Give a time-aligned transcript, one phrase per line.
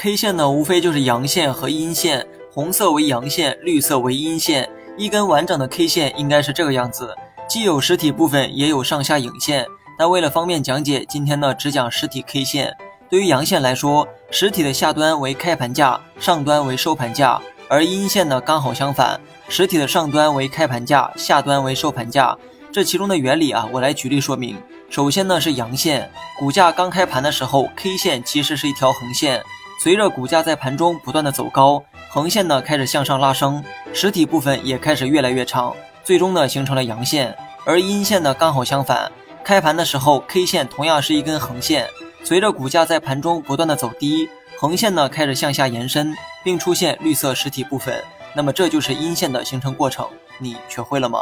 [0.00, 4.70] K 线呢，无非就是阳线和阴线，红色为阳线，绿色为阴线。
[4.96, 7.12] 一根完整的 K 线应该是这个样子，
[7.48, 9.66] 既有实体部分，也有上下影线。
[9.98, 12.72] 但为了方便讲解，今天呢只讲实体 K 线。
[13.10, 22.38] 对于阳线来说，实体的下端为开盘价，上端为收盘价；而阴线呢刚好相反，实体的上端为开盘价，下端为收盘价。
[22.70, 24.56] 这其中的原理啊，我来举例说明。
[24.90, 26.08] 首先呢是阳线，
[26.38, 29.42] 股价刚开盘的时候，K 线其实是一条横线。
[29.80, 37.32] 随着股价在盘中不断的走高，横线呢开始向上拉升，实体部分也开始越来越长，最终呢形成了阳线。
[37.64, 39.10] 而阴线呢刚好相反，
[39.44, 41.88] 开盘的时候 K 线同样是一根横线，
[42.24, 44.28] 随着股价在盘中不断的走低，
[44.58, 48.02] 横线呢开始向下延伸，并出现绿色实体部分。
[48.34, 51.20] 那么这就是阴线的形成过程，你学会了吗？